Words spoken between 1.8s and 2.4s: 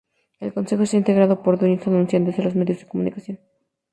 y anunciantes